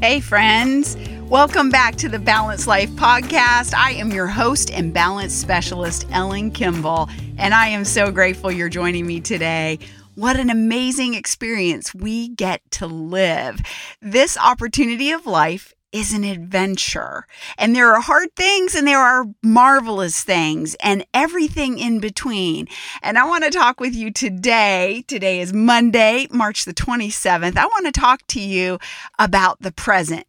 [0.00, 0.96] Hey, friends.
[1.22, 3.74] Welcome back to the Balanced Life Podcast.
[3.74, 8.68] I am your host and balance specialist, Ellen Kimball, and I am so grateful you're
[8.68, 9.80] joining me today.
[10.14, 13.60] What an amazing experience we get to live.
[14.00, 17.26] This opportunity of life is an adventure.
[17.56, 22.68] And there are hard things and there are marvelous things and everything in between.
[23.02, 25.04] And I want to talk with you today.
[25.06, 27.56] Today is Monday, March the 27th.
[27.56, 28.78] I want to talk to you
[29.18, 30.26] about the present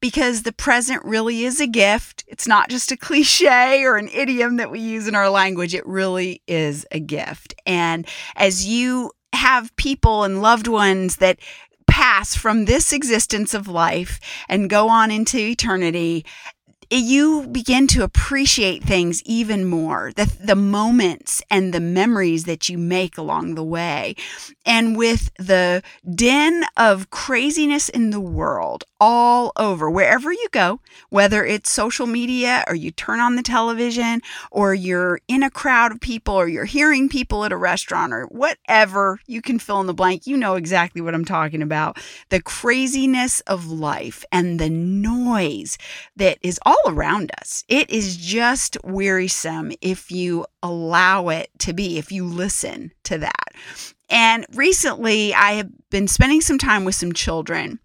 [0.00, 2.24] because the present really is a gift.
[2.26, 5.74] It's not just a cliche or an idiom that we use in our language.
[5.74, 7.54] It really is a gift.
[7.64, 11.38] And as you have people and loved ones that
[11.98, 16.24] pass from this existence of life and go on into eternity,
[16.90, 20.12] you begin to appreciate things even more.
[20.14, 24.16] The, the moments and the memories that you make along the way.
[24.64, 25.82] And with the
[26.14, 32.64] din of craziness in the world all over wherever you go whether it's social media
[32.66, 34.20] or you turn on the television
[34.50, 38.24] or you're in a crowd of people or you're hearing people at a restaurant or
[38.26, 40.26] whatever you can fill in the blank.
[40.26, 41.98] You know exactly what I'm talking about.
[42.28, 45.78] The craziness of life and the noise
[46.16, 47.64] that is all all around us.
[47.68, 53.54] It is just wearisome if you allow it to be, if you listen to that.
[54.10, 57.78] And recently, I have been spending some time with some children,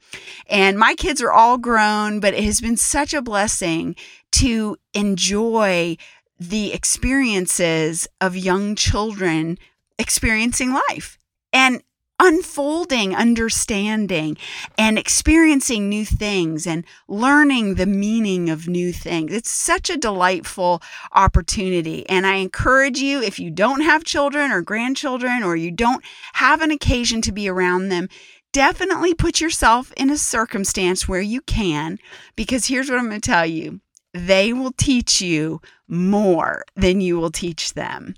[0.47, 3.95] and my kids are all grown, but it has been such a blessing
[4.33, 5.97] to enjoy
[6.39, 9.57] the experiences of young children
[9.99, 11.17] experiencing life.
[11.51, 11.83] And
[12.23, 14.37] unfolding understanding
[14.77, 19.33] and experiencing new things and learning the meaning of new things.
[19.33, 22.07] It's such a delightful opportunity.
[22.07, 26.03] And I encourage you, if you don't have children or grandchildren or you don't
[26.35, 28.07] have an occasion to be around them,
[28.53, 31.99] definitely put yourself in a circumstance where you can,
[32.37, 33.81] because here's what I'm going to tell you
[34.13, 38.15] they will teach you more than you will teach them.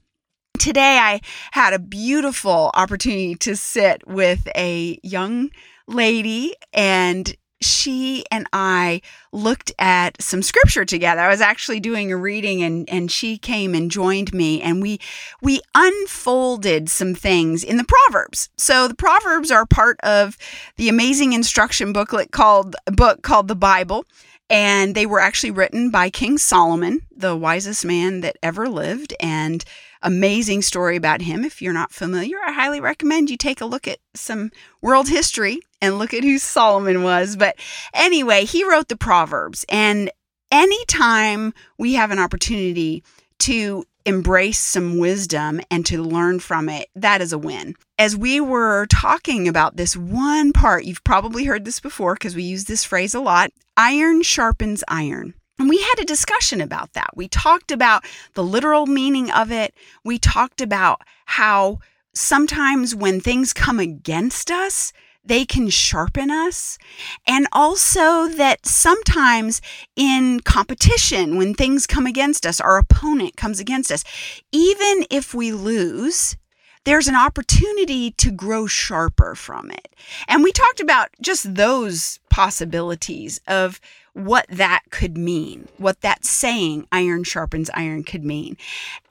[0.57, 1.21] Today, I
[1.51, 5.51] had a beautiful opportunity to sit with a young
[5.87, 9.01] lady, and she and I
[9.31, 11.21] looked at some scripture together.
[11.21, 14.99] I was actually doing a reading and and she came and joined me and we
[15.41, 18.49] we unfolded some things in the Proverbs.
[18.57, 20.37] So the Proverbs are part of
[20.75, 24.05] the amazing instruction booklet called book called the Bible
[24.49, 29.63] and they were actually written by King Solomon, the wisest man that ever lived and
[30.05, 31.43] amazing story about him.
[31.43, 34.51] If you're not familiar, I highly recommend you take a look at some
[34.81, 37.35] world history and look at who Solomon was.
[37.35, 37.57] But
[37.93, 39.65] anyway, he wrote the Proverbs.
[39.67, 40.11] And
[40.51, 43.03] anytime we have an opportunity
[43.39, 47.73] to embrace some wisdom and to learn from it, that is a win.
[47.97, 52.43] As we were talking about this one part, you've probably heard this before because we
[52.43, 55.33] use this phrase a lot iron sharpens iron.
[55.57, 57.11] And we had a discussion about that.
[57.15, 59.73] We talked about the literal meaning of it.
[60.03, 61.79] We talked about how
[62.13, 64.91] sometimes when things come against us,
[65.23, 66.77] they can sharpen us.
[67.25, 69.61] And also that sometimes
[69.95, 74.03] in competition, when things come against us, our opponent comes against us,
[74.51, 76.37] even if we lose,
[76.85, 79.95] there's an opportunity to grow sharper from it.
[80.27, 83.81] And we talked about just those possibilities of
[84.13, 88.55] what that could mean, what that saying, iron sharpens iron, could mean.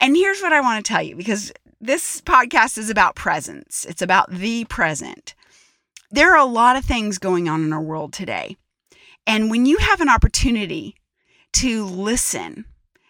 [0.01, 4.01] And here's what I want to tell you because this podcast is about presence, it's
[4.01, 5.35] about the present.
[6.09, 8.57] There are a lot of things going on in our world today.
[9.27, 10.95] And when you have an opportunity
[11.53, 12.65] to listen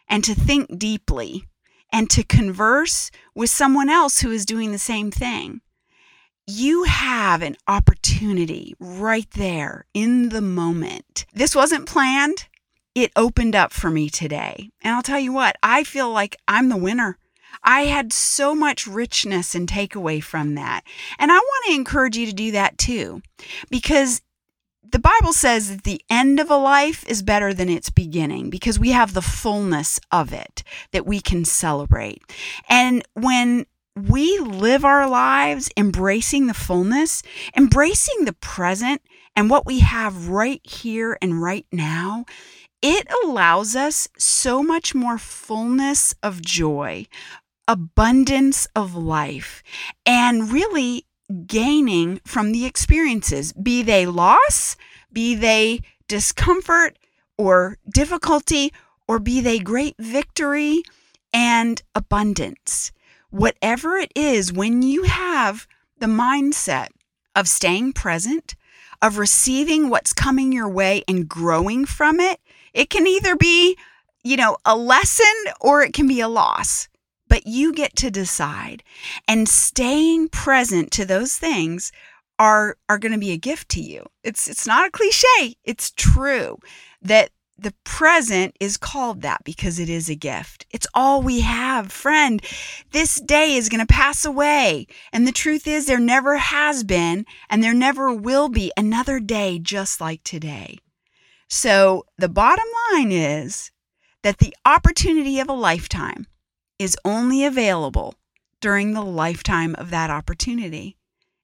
[0.07, 1.45] and to think deeply
[1.95, 5.61] and to converse with someone else who is doing the same thing,
[6.45, 11.25] you have an opportunity right there in the moment.
[11.33, 12.49] This wasn't planned.
[12.95, 14.71] It opened up for me today.
[14.81, 17.17] And I'll tell you what, I feel like I'm the winner.
[17.63, 20.81] I had so much richness and takeaway from that.
[21.17, 23.21] And I want to encourage you to do that too,
[23.69, 24.21] because
[24.91, 28.79] the Bible says that the end of a life is better than its beginning because
[28.79, 32.21] we have the fullness of it that we can celebrate.
[32.69, 33.65] And when
[33.95, 37.23] we live our lives embracing the fullness,
[37.55, 39.01] embracing the present
[39.35, 42.25] and what we have right here and right now,
[42.81, 47.07] it allows us so much more fullness of joy,
[47.67, 49.63] abundance of life,
[50.05, 51.05] and really
[51.47, 54.75] gaining from the experiences, be they loss,
[55.11, 56.97] be they discomfort
[57.37, 58.71] or difficulty,
[59.07, 60.83] or be they great victory
[61.33, 62.91] and abundance
[63.35, 65.67] whatever it is, when you have
[65.99, 66.87] the mindset
[67.35, 68.55] of staying present,
[69.01, 72.39] of receiving what's coming your way and growing from it,
[72.73, 73.77] it can either be,
[74.23, 76.87] you know, a lesson or it can be a loss.
[77.35, 78.81] But you get to decide.
[79.27, 81.91] And staying present to those things
[82.39, 84.05] are are going to be a gift to you.
[84.23, 85.57] It's it's not a cliche.
[85.65, 86.59] It's true
[87.01, 90.65] that the present is called that because it is a gift.
[90.71, 92.41] It's all we have, friend.
[92.91, 94.87] This day is going to pass away.
[95.11, 99.59] And the truth is, there never has been and there never will be another day
[99.59, 100.77] just like today.
[101.49, 103.71] So the bottom line is
[104.23, 106.27] that the opportunity of a lifetime
[106.79, 108.15] is only available
[108.61, 110.97] during the lifetime of that opportunity.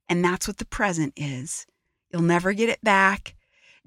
[0.10, 1.66] And that's what the present is.
[2.12, 3.36] You'll never get it back.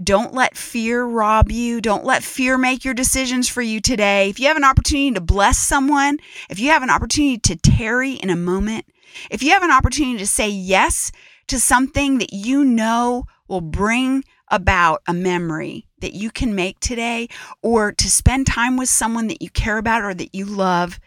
[0.03, 1.81] Don't let fear rob you.
[1.81, 4.29] Don't let fear make your decisions for you today.
[4.29, 6.19] If you have an opportunity to bless someone,
[6.51, 8.87] if you have an opportunity to tarry in a moment,
[9.31, 11.13] if you have an opportunity to say yes
[11.47, 17.29] to something that you know will bring about a memory that you can make today,
[17.63, 20.99] or to spend time with someone that you care about or that you love,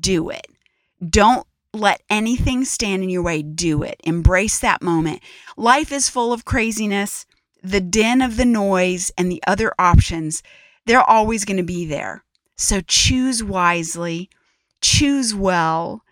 [0.00, 0.46] do it.
[1.08, 3.42] Don't let anything stand in your way.
[3.42, 4.00] Do it.
[4.04, 5.22] Embrace that moment.
[5.56, 7.26] Life is full of craziness
[7.62, 10.42] the din of the noise and the other options,
[10.86, 12.24] they're always going to be there.
[12.56, 14.30] So choose wisely,
[14.80, 16.02] choose well,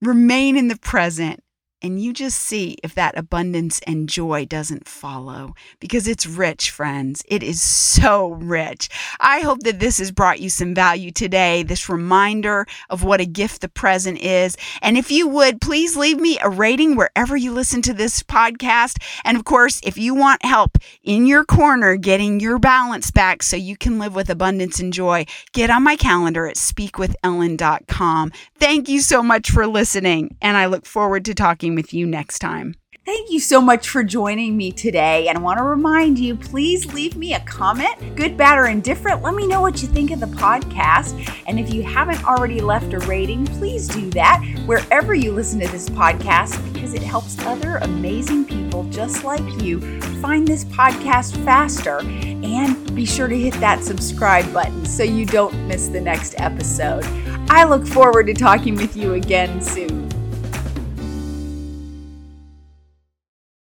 [0.00, 1.42] remain in the present,
[1.82, 7.22] and you just see if that abundance and joy doesn't follow because it's rich, friends.
[7.28, 8.88] It is so rich.
[9.20, 13.26] I hope that this has brought you some value today, this reminder of what a
[13.26, 14.56] gift the present is.
[14.80, 19.02] And if you would, please leave me a rating wherever you listen to this podcast.
[19.24, 23.56] And of course, if you want help in your corner getting your balance back so
[23.56, 28.32] you can live with abundance and joy, get on my calendar at speakwithellen.com.
[28.58, 31.34] Thank you so much for listening, and I look forward to
[31.72, 32.74] talking with you next time.
[33.04, 35.26] Thank you so much for joining me today.
[35.26, 39.22] And I want to remind you please leave me a comment, good, bad, or indifferent.
[39.22, 41.12] Let me know what you think of the podcast.
[41.48, 45.68] And if you haven't already left a rating, please do that wherever you listen to
[45.68, 49.80] this podcast because it helps other amazing people just like you
[50.20, 51.98] find this podcast faster.
[52.02, 57.04] And be sure to hit that subscribe button so you don't miss the next episode.
[57.50, 60.01] I look forward to talking with you again soon.